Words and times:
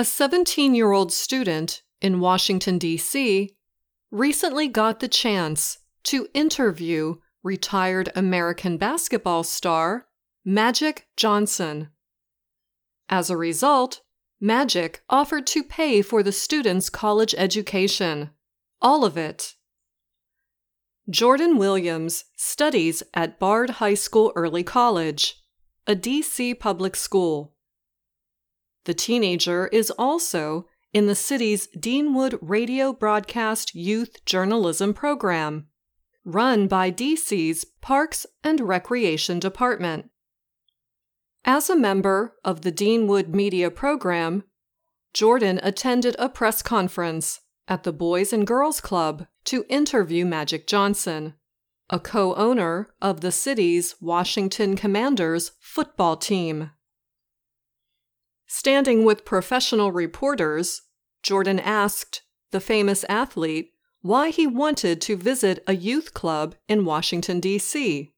A 0.00 0.04
17 0.04 0.74
year 0.74 0.92
old 0.92 1.12
student 1.12 1.82
in 2.00 2.20
Washington, 2.20 2.78
D.C., 2.78 3.54
recently 4.10 4.66
got 4.66 5.00
the 5.00 5.08
chance 5.08 5.76
to 6.04 6.26
interview 6.32 7.16
retired 7.42 8.08
American 8.16 8.78
basketball 8.78 9.42
star 9.42 10.06
Magic 10.42 11.06
Johnson. 11.18 11.90
As 13.10 13.28
a 13.28 13.36
result, 13.36 14.00
Magic 14.40 15.02
offered 15.10 15.46
to 15.48 15.62
pay 15.62 16.00
for 16.00 16.22
the 16.22 16.32
student's 16.32 16.88
college 16.88 17.34
education, 17.36 18.30
all 18.80 19.04
of 19.04 19.18
it. 19.18 19.54
Jordan 21.10 21.58
Williams 21.58 22.24
studies 22.38 23.02
at 23.12 23.38
Bard 23.38 23.68
High 23.68 24.00
School 24.06 24.32
Early 24.34 24.62
College, 24.62 25.42
a 25.86 25.94
DC 25.94 26.58
public 26.58 26.96
school. 26.96 27.52
The 28.84 28.94
teenager 28.94 29.66
is 29.68 29.90
also 29.92 30.66
in 30.92 31.06
the 31.06 31.14
city's 31.14 31.68
Deanwood 31.76 32.38
Radio 32.40 32.92
Broadcast 32.92 33.74
Youth 33.74 34.24
Journalism 34.24 34.94
Program, 34.94 35.68
run 36.24 36.66
by 36.66 36.90
DC's 36.90 37.64
Parks 37.80 38.26
and 38.42 38.60
Recreation 38.60 39.38
Department. 39.38 40.10
As 41.44 41.70
a 41.70 41.76
member 41.76 42.34
of 42.44 42.62
the 42.62 42.72
Deanwood 42.72 43.28
Media 43.28 43.70
Program, 43.70 44.44
Jordan 45.14 45.60
attended 45.62 46.16
a 46.18 46.28
press 46.28 46.62
conference 46.62 47.40
at 47.68 47.84
the 47.84 47.92
Boys 47.92 48.32
and 48.32 48.46
Girls 48.46 48.80
Club 48.80 49.26
to 49.44 49.64
interview 49.68 50.24
Magic 50.24 50.66
Johnson, 50.66 51.34
a 51.88 51.98
co 51.98 52.34
owner 52.34 52.90
of 53.00 53.20
the 53.20 53.32
city's 53.32 53.94
Washington 54.00 54.76
Commanders 54.76 55.52
football 55.60 56.16
team. 56.16 56.70
Standing 58.52 59.04
with 59.04 59.24
professional 59.24 59.92
reporters, 59.92 60.82
Jordan 61.22 61.60
asked 61.60 62.22
the 62.50 62.58
famous 62.58 63.04
athlete 63.08 63.70
why 64.02 64.30
he 64.30 64.44
wanted 64.44 65.00
to 65.02 65.16
visit 65.16 65.62
a 65.68 65.76
youth 65.76 66.14
club 66.14 66.56
in 66.66 66.84
Washington, 66.84 67.38
D.C. 67.38 68.12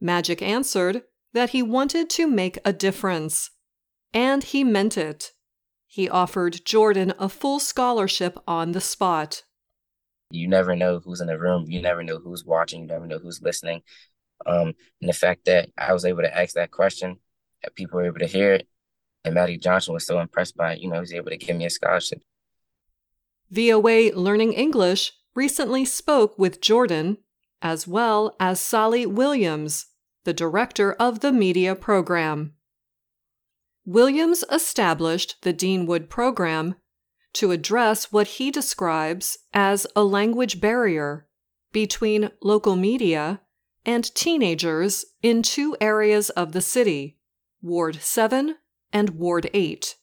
Magic 0.00 0.42
answered 0.42 1.02
that 1.34 1.50
he 1.50 1.62
wanted 1.62 2.10
to 2.10 2.26
make 2.26 2.58
a 2.64 2.72
difference, 2.72 3.50
and 4.12 4.42
he 4.42 4.64
meant 4.64 4.98
it. 4.98 5.30
He 5.86 6.10
offered 6.10 6.64
Jordan 6.64 7.14
a 7.16 7.28
full 7.28 7.60
scholarship 7.60 8.40
on 8.48 8.72
the 8.72 8.80
spot. 8.80 9.44
You 10.32 10.48
never 10.48 10.74
know 10.74 10.98
who's 10.98 11.20
in 11.20 11.28
the 11.28 11.38
room. 11.38 11.66
You 11.68 11.80
never 11.80 12.02
know 12.02 12.18
who's 12.18 12.44
watching. 12.44 12.80
You 12.80 12.86
never 12.88 13.06
know 13.06 13.20
who's 13.20 13.40
listening. 13.40 13.82
Um, 14.44 14.74
and 15.00 15.08
the 15.08 15.12
fact 15.12 15.44
that 15.44 15.68
I 15.78 15.92
was 15.92 16.04
able 16.04 16.22
to 16.22 16.36
ask 16.36 16.56
that 16.56 16.72
question, 16.72 17.18
that 17.62 17.76
people 17.76 17.98
were 17.98 18.06
able 18.06 18.18
to 18.18 18.26
hear 18.26 18.54
it, 18.54 18.66
and 19.28 19.34
Magic 19.34 19.60
Johnson 19.60 19.94
was 19.94 20.06
so 20.06 20.20
impressed 20.20 20.56
by 20.56 20.72
it, 20.72 20.80
you 20.80 20.88
know, 20.88 20.96
he 20.96 21.00
was 21.00 21.12
able 21.12 21.30
to 21.30 21.36
give 21.36 21.56
me 21.56 21.66
a 21.66 21.70
scholarship. 21.70 22.22
VOA 23.50 24.10
Learning 24.12 24.52
English 24.52 25.12
recently 25.34 25.84
spoke 25.84 26.38
with 26.38 26.60
Jordan, 26.60 27.18
as 27.62 27.86
well 27.86 28.36
as 28.40 28.60
Sally 28.60 29.06
Williams, 29.06 29.86
the 30.24 30.34
director 30.34 30.92
of 30.94 31.20
the 31.20 31.32
media 31.32 31.74
program. 31.74 32.54
Williams 33.86 34.44
established 34.50 35.36
the 35.42 35.54
Deanwood 35.54 36.08
program 36.08 36.74
to 37.34 37.52
address 37.52 38.12
what 38.12 38.26
he 38.26 38.50
describes 38.50 39.38
as 39.54 39.86
a 39.94 40.02
language 40.02 40.60
barrier 40.60 41.26
between 41.72 42.30
local 42.42 42.76
media 42.76 43.40
and 43.86 44.14
teenagers 44.14 45.04
in 45.22 45.42
two 45.42 45.76
areas 45.80 46.30
of 46.30 46.52
the 46.52 46.60
city 46.60 47.18
Ward 47.62 47.96
7 48.00 48.56
and 48.92 49.10
Ward 49.10 49.50
8. 49.52 49.96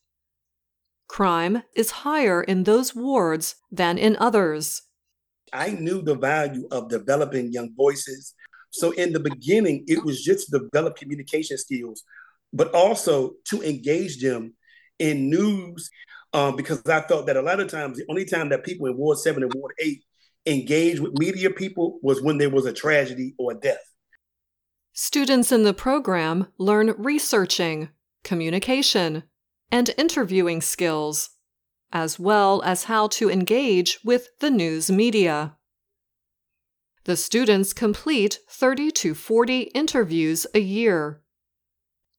Crime 1.08 1.64
is 1.76 1.92
higher 1.92 2.42
in 2.42 2.64
those 2.64 2.96
wards 2.96 3.56
than 3.72 3.98
in 3.98 4.16
others. 4.18 4.82
I 5.54 5.70
knew 5.70 6.02
the 6.02 6.16
value 6.16 6.68
of 6.72 6.90
developing 6.90 7.54
young 7.54 7.74
voices. 7.76 8.34
So 8.72 8.92
in 8.92 9.14
the 9.14 9.20
beginning, 9.20 9.86
it 9.88 10.04
was 10.04 10.22
just 10.24 10.50
to 10.50 10.60
develop 10.60 10.98
communication 10.98 11.58
skills, 11.58 12.04
but 12.52 12.74
also 12.74 13.34
to 13.46 13.62
engage 13.62 14.22
them 14.22 14.54
in 15.00 15.30
news. 15.30 15.90
Um, 16.34 16.58
because 16.58 16.86
I 16.88 17.02
felt 17.02 17.28
that 17.28 17.38
a 17.38 17.42
lot 17.42 17.62
of 17.62 17.70
times 17.70 17.98
the 17.98 18.06
only 18.10 18.26
time 18.26 18.50
that 18.50 18.66
people 18.66 18.88
in 18.88 18.98
Ward 18.98 19.18
7 19.20 19.42
and 19.42 19.54
Ward 19.54 19.74
8 19.80 20.04
engaged 20.46 21.00
with 21.00 21.18
media 21.18 21.50
people 21.50 22.00
was 22.02 22.22
when 22.22 22.38
there 22.38 22.50
was 22.50 22.66
a 22.66 22.74
tragedy 22.74 23.34
or 23.38 23.54
a 23.54 23.56
death. 23.56 23.80
Students 24.94 25.52
in 25.52 25.64
the 25.64 25.74
program 25.74 26.48
learn 26.58 26.94
researching, 26.98 27.90
communication, 28.26 29.24
and 29.72 29.92
interviewing 29.98 30.62
skills, 30.62 31.30
as 31.94 32.20
well 32.20 32.62
as 32.64 32.84
how 32.84 33.08
to 33.08 33.30
engage 33.30 34.00
with 34.04 34.28
the 34.40 34.52
news 34.52 34.92
media. 34.92 35.56
The 37.06 37.16
students 37.16 37.72
complete 37.72 38.40
30 38.50 38.92
to 38.92 39.14
40 39.14 39.62
interviews 39.76 40.46
a 40.54 40.60
year. 40.60 41.22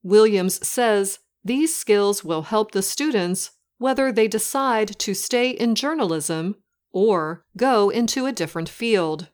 Williams 0.03 0.67
says 0.67 1.19
these 1.45 1.77
skills 1.77 2.25
will 2.25 2.43
help 2.43 2.73
the 2.73 2.83
students 2.83 3.51
whether 3.79 4.11
they 4.11 4.29
decide 4.29 4.99
to 5.01 5.13
stay 5.13 5.51
in 5.51 5.75
journalism 5.75 6.57
or 6.93 7.45
go 7.57 7.91
into 7.91 8.27
a 8.27 8.33
different 8.33 8.69
field. 8.69 9.29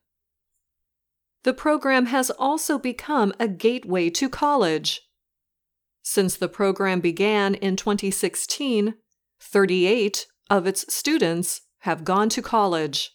The 1.45 1.53
program 1.55 2.07
has 2.07 2.31
also 2.31 2.79
become 2.79 3.33
a 3.39 3.49
gateway 3.49 4.11
to 4.11 4.29
college. 4.29 5.03
Since 6.03 6.37
the 6.37 6.49
program 6.49 7.01
began 7.01 7.55
in 7.55 7.77
2016, 7.77 8.95
38 9.41 10.27
of 10.51 10.67
its 10.67 10.93
students 10.93 11.63
have 11.81 12.05
gone 12.05 12.29
to 12.31 12.43
college, 12.43 13.13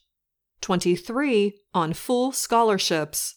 23 0.61 1.59
on 1.73 1.93
full 1.93 2.31
scholarships. 2.31 3.35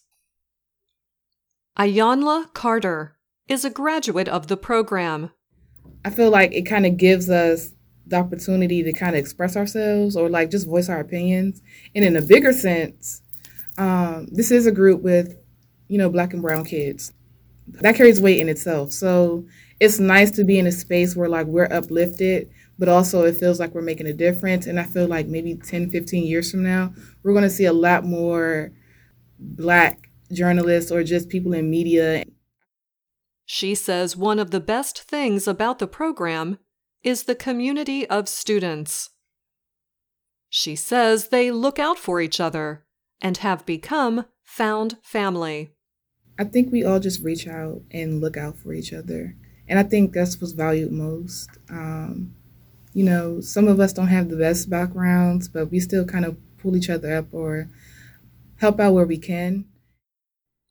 Ayanla 1.77 2.53
Carter 2.55 3.17
is 3.49 3.65
a 3.65 3.71
graduate 3.71 4.29
of 4.29 4.47
the 4.47 4.57
program. 4.57 5.31
I 6.05 6.11
feel 6.11 6.31
like 6.31 6.53
it 6.53 6.63
kind 6.63 6.87
of 6.87 6.97
gives 6.97 7.29
us 7.29 7.73
the 8.07 8.17
opportunity 8.17 8.83
to 8.85 8.93
kind 8.93 9.17
of 9.17 9.21
express 9.21 9.57
ourselves 9.57 10.17
or 10.17 10.29
like 10.29 10.51
just 10.51 10.69
voice 10.69 10.89
our 10.89 11.01
opinions. 11.01 11.61
And 11.95 12.05
in 12.05 12.17
a 12.17 12.23
bigger 12.23 12.53
sense, 12.53 13.23
um, 13.79 14.29
this 14.31 14.51
is 14.53 14.67
a 14.67 14.73
group 14.73 15.03
with, 15.03 15.37
you 15.89 15.99
know, 15.99 16.09
black 16.09 16.33
and 16.33 16.43
brown 16.43 16.65
kids 16.65 17.13
that 17.67 17.97
carries 17.97 18.21
weight 18.21 18.41
in 18.41 18.49
itself. 18.49 18.93
So 18.93 19.47
it's 19.81 19.99
nice 19.99 20.31
to 20.33 20.45
be 20.45 20.59
in 20.59 20.67
a 20.67 20.73
space 20.73 21.17
where 21.17 21.29
like 21.29 21.47
we're 21.47 21.73
uplifted, 21.73 22.51
but 22.79 22.89
also 22.89 23.25
it 23.25 23.37
feels 23.37 23.59
like 23.59 23.75
we're 23.75 23.83
making 23.83 24.07
a 24.07 24.13
difference. 24.13 24.67
And 24.67 24.79
I 24.79 24.85
feel 24.85 25.07
like 25.07 25.27
maybe 25.27 25.55
10, 25.55 25.91
15 25.91 26.25
years 26.25 26.51
from 26.51 26.63
now, 26.63 26.93
we're 27.23 27.33
going 27.33 27.45
to 27.45 27.51
see 27.51 27.65
a 27.65 27.73
lot 27.73 28.05
more 28.05 28.73
black 29.39 30.11
journalists 30.33 30.91
or 30.91 31.03
just 31.03 31.29
people 31.29 31.55
in 31.55 31.71
media. 31.71 32.25
She 33.47 33.75
says 33.75 34.17
one 34.17 34.39
of 34.39 34.51
the 34.51 34.61
best 34.61 35.03
things 35.03 35.49
about 35.49 35.79
the 35.79 35.89
program 35.89 36.59
is 37.03 37.25
the 37.25 37.35
community 37.35 38.07
of 38.09 38.29
students. 38.29 39.11
She 40.49 40.77
says 40.77 41.29
they 41.29 41.51
look 41.51 41.79
out 41.79 41.99
for 41.99 42.21
each 42.21 42.41
other 42.41 42.85
and 43.21 43.39
have 43.39 43.65
become 43.65 44.27
found 44.43 44.99
family. 45.03 45.71
I 46.41 46.45
think 46.45 46.73
we 46.73 46.85
all 46.85 47.01
just 47.01 47.23
reach 47.23 47.47
out 47.47 47.83
and 47.91 48.23
look 48.23 48.39
out 48.39 48.57
for 48.57 48.73
each 48.73 48.95
other. 48.95 49.37
And 49.69 49.79
I 49.79 49.83
think 49.83 50.15
that's 50.15 50.41
what's 50.41 50.55
valued 50.55 50.91
most. 50.91 51.51
Um, 51.69 52.35
you 52.95 53.05
know, 53.05 53.43
some 53.43 53.69
of 53.69 53.79
us 53.79 53.93
don't 53.93 54.07
have 54.07 54.31
the 54.31 54.39
best 54.39 54.71
backgrounds, 54.71 55.49
but 55.49 55.71
we 55.71 55.81
still 55.81 56.07
kind 56.07 56.25
of 56.25 56.39
pull 56.57 56.77
each 56.77 56.89
other 56.89 57.15
up 57.15 57.27
or 57.33 57.69
help 58.57 58.81
out 58.81 58.95
where 58.95 59.05
we 59.05 59.19
can. 59.19 59.67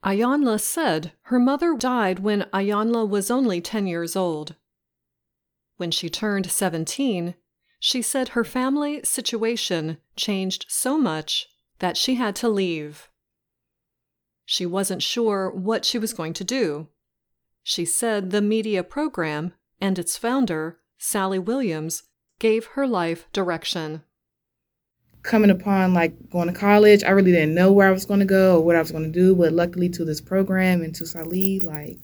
Ayanla 0.03 0.59
said 0.59 1.11
her 1.25 1.39
mother 1.39 1.75
died 1.77 2.17
when 2.17 2.47
Ayanla 2.51 3.07
was 3.07 3.29
only 3.29 3.61
10 3.61 3.85
years 3.85 4.15
old. 4.15 4.55
When 5.77 5.91
she 5.91 6.09
turned 6.09 6.49
17, 6.49 7.35
she 7.79 8.01
said 8.01 8.29
her 8.29 8.43
family 8.43 9.01
situation 9.03 9.99
changed 10.15 10.65
so 10.67 10.97
much 10.97 11.47
that 11.77 11.95
she 11.95 12.15
had 12.15 12.35
to 12.37 12.49
leave. 12.49 13.08
She 14.51 14.65
wasn't 14.65 15.03
sure 15.03 15.51
what 15.51 15.85
she 15.85 15.99
was 15.99 16.11
going 16.11 16.33
to 16.33 16.43
do. 16.43 16.87
She 17.61 17.85
said 17.85 18.31
the 18.31 18.41
media 18.41 18.83
program 18.83 19.53
and 19.79 19.99
its 19.99 20.17
founder, 20.17 20.79
Sally 20.97 21.37
Williams, 21.37 22.01
gave 22.39 22.65
her 22.73 22.87
life 22.87 23.27
direction. 23.31 24.01
Coming 25.21 25.51
upon 25.51 25.93
like 25.93 26.31
going 26.31 26.47
to 26.47 26.59
college, 26.59 27.03
I 27.03 27.11
really 27.11 27.31
didn't 27.31 27.53
know 27.53 27.71
where 27.71 27.87
I 27.87 27.91
was 27.91 28.07
going 28.07 28.21
to 28.21 28.25
go 28.25 28.55
or 28.57 28.65
what 28.65 28.75
I 28.75 28.79
was 28.79 28.89
going 28.89 29.03
to 29.03 29.11
do, 29.11 29.35
but 29.35 29.53
luckily 29.53 29.87
to 29.89 30.03
this 30.03 30.19
program 30.19 30.81
and 30.81 30.95
to 30.95 31.05
Sally, 31.05 31.59
like 31.59 31.99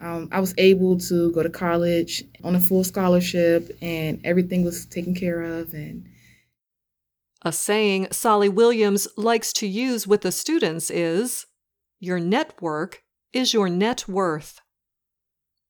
um, 0.00 0.28
I 0.30 0.38
was 0.38 0.54
able 0.58 0.96
to 1.00 1.32
go 1.32 1.42
to 1.42 1.50
college 1.50 2.22
on 2.44 2.54
a 2.54 2.60
full 2.60 2.84
scholarship 2.84 3.76
and 3.82 4.20
everything 4.22 4.64
was 4.64 4.86
taken 4.86 5.12
care 5.12 5.42
of 5.42 5.74
and 5.74 6.06
a 7.42 7.50
saying 7.50 8.06
Sally 8.12 8.48
Williams 8.48 9.08
likes 9.16 9.52
to 9.54 9.66
use 9.66 10.06
with 10.06 10.20
the 10.20 10.30
students 10.30 10.88
is 10.88 11.46
your 12.00 12.18
network 12.18 13.02
is 13.32 13.54
your 13.54 13.68
net 13.68 14.08
worth. 14.08 14.60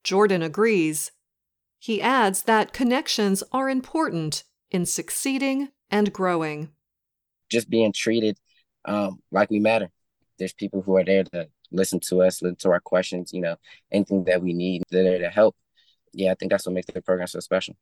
Jordan 0.05 0.43
agrees. 0.43 1.11
He 1.79 2.01
adds 2.01 2.43
that 2.43 2.73
connections 2.73 3.43
are 3.53 3.69
important 3.69 4.45
in 4.71 4.87
succeeding 4.87 5.69
and 5.91 6.13
growing. 6.13 6.71
Just 7.51 7.69
being 7.69 7.93
treated 7.93 8.39
um, 8.85 9.21
like 9.31 9.51
we 9.51 9.59
matter. 9.59 9.91
There's 10.39 10.53
people 10.53 10.83
who 10.83 10.97
are 10.97 11.05
there 11.05 11.25
to 11.25 11.49
listen 11.73 12.01
to 12.01 12.23
us, 12.23 12.41
listen 12.41 12.57
to 12.57 12.71
our 12.71 12.81
questions, 12.81 13.33
you 13.33 13.41
know, 13.41 13.57
anything 13.91 14.25
that 14.25 14.41
we 14.43 14.55
need, 14.55 14.83
they're 14.91 15.05
there 15.05 15.19
to 15.19 15.29
help. 15.29 15.57
Yeah, 16.13 16.33
I 16.33 16.35
think 16.35 16.51
that's 16.51 16.67
what 16.67 16.75
makes 16.75 16.87
the 16.93 17.03
program 17.03 17.27
so 17.27 17.41
special. 17.41 17.77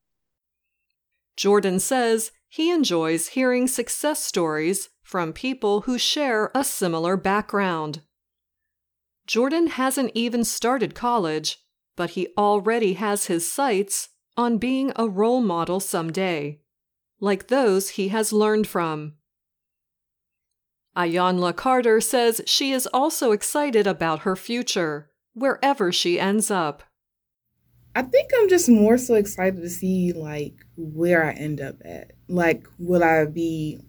Jordan 1.36 1.78
says 1.78 2.32
he 2.48 2.70
enjoys 2.70 3.28
hearing 3.28 3.68
success 3.68 4.24
stories 4.24 4.88
from 5.02 5.32
people 5.32 5.82
who 5.82 5.98
share 5.98 6.50
a 6.54 6.64
similar 6.64 7.16
background. 7.16 8.00
Jordan 9.28 9.66
hasn't 9.66 10.10
even 10.14 10.42
started 10.42 10.94
college, 10.94 11.58
but 11.96 12.10
he 12.10 12.28
already 12.38 12.94
has 12.94 13.26
his 13.26 13.50
sights 13.50 14.08
on 14.38 14.56
being 14.56 14.90
a 14.96 15.06
role 15.06 15.42
model 15.42 15.80
someday, 15.80 16.60
like 17.20 17.48
those 17.48 17.90
he 17.90 18.08
has 18.08 18.32
learned 18.32 18.66
from. 18.66 19.16
Ayanla 20.96 21.54
Carter 21.54 22.00
says 22.00 22.40
she 22.46 22.72
is 22.72 22.88
also 22.92 23.32
excited 23.32 23.86
about 23.86 24.20
her 24.20 24.34
future, 24.34 25.10
wherever 25.34 25.92
she 25.92 26.18
ends 26.18 26.50
up. 26.50 26.82
I 27.94 28.02
think 28.02 28.30
I'm 28.34 28.48
just 28.48 28.70
more 28.70 28.96
so 28.96 29.14
excited 29.14 29.60
to 29.60 29.68
see 29.68 30.12
like 30.12 30.54
where 30.76 31.24
I 31.26 31.32
end 31.32 31.60
up 31.60 31.76
at. 31.84 32.12
Like, 32.28 32.66
will 32.78 33.04
I 33.04 33.26
be 33.26 33.80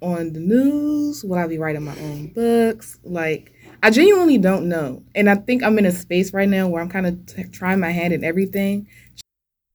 on 0.00 0.32
the 0.32 0.40
news? 0.40 1.24
Will 1.24 1.38
I 1.38 1.48
be 1.48 1.58
writing 1.58 1.84
my 1.84 1.98
own 1.98 2.28
books? 2.28 2.98
Like, 3.02 3.52
I 3.82 3.90
genuinely 3.90 4.38
don't 4.38 4.68
know. 4.68 5.04
And 5.14 5.30
I 5.30 5.36
think 5.36 5.62
I'm 5.62 5.78
in 5.78 5.86
a 5.86 5.92
space 5.92 6.32
right 6.32 6.48
now 6.48 6.68
where 6.68 6.82
I'm 6.82 6.88
kind 6.88 7.06
of 7.06 7.26
t- 7.26 7.44
trying 7.44 7.80
my 7.80 7.90
hand 7.90 8.12
in 8.12 8.24
everything. 8.24 8.88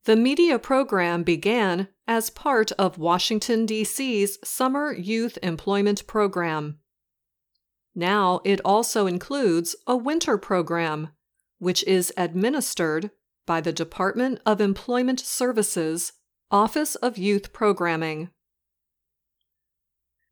The 0.06 0.18
media 0.18 0.60
program 0.60 1.24
began 1.24 1.88
as 2.06 2.30
part 2.30 2.74
of 2.74 2.98
Washington, 2.98 3.66
D.C.'s 3.66 4.38
Summer 4.44 4.92
Youth 4.92 5.38
Employment 5.42 6.06
Program. 6.06 6.80
Now 7.96 8.42
it 8.44 8.60
also 8.66 9.08
includes 9.08 9.76
a 9.88 9.96
winter 9.96 10.38
program, 10.38 11.10
which 11.60 11.84
is 11.86 12.12
administered 12.18 13.12
by 13.46 13.62
the 13.62 13.72
Department 13.72 14.42
of 14.46 14.60
Employment 14.60 15.22
Services, 15.22 16.14
Office 16.52 16.96
of 16.96 17.18
Youth 17.18 17.54
Programming. 17.54 18.30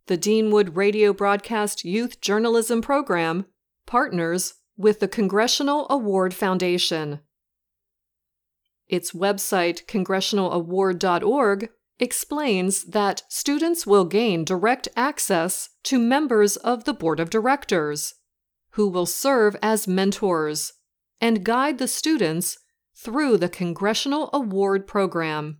The 0.07 0.17
Deanwood 0.17 0.75
Radio 0.75 1.13
Broadcast 1.13 1.85
Youth 1.85 2.19
Journalism 2.19 2.81
Program 2.81 3.45
partners 3.91 4.53
with 4.77 5.01
the 5.01 5.07
Congressional 5.07 5.85
Award 5.89 6.33
Foundation. 6.33 7.19
Its 8.87 9.11
website, 9.11 9.85
congressionalaward.org, 9.85 11.69
explains 11.99 12.85
that 12.85 13.23
students 13.27 13.85
will 13.85 14.05
gain 14.05 14.45
direct 14.45 14.87
access 14.95 15.67
to 15.83 15.99
members 15.99 16.55
of 16.55 16.85
the 16.85 16.93
board 16.93 17.19
of 17.19 17.29
directors, 17.29 18.13
who 18.75 18.87
will 18.87 19.05
serve 19.05 19.57
as 19.61 19.89
mentors 19.89 20.71
and 21.19 21.43
guide 21.43 21.77
the 21.77 21.87
students 21.87 22.57
through 22.95 23.35
the 23.35 23.49
Congressional 23.49 24.29
Award 24.31 24.87
Program. 24.87 25.59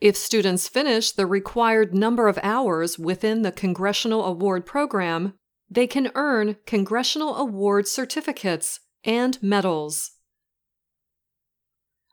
If 0.00 0.18
students 0.18 0.68
finish 0.68 1.12
the 1.12 1.26
required 1.26 1.94
number 1.94 2.28
of 2.28 2.38
hours 2.42 2.98
within 2.98 3.40
the 3.40 3.52
Congressional 3.52 4.26
Award 4.26 4.66
Program, 4.66 5.32
they 5.70 5.86
can 5.86 6.10
earn 6.14 6.56
Congressional 6.66 7.36
Award 7.36 7.86
certificates 7.86 8.80
and 9.04 9.40
medals. 9.42 10.12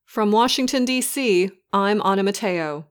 From 0.05 0.31
Washington, 0.31 0.85
D.C., 0.85 1.49
I'm 1.73 2.01
Anna 2.05 2.23
Matteo. 2.23 2.87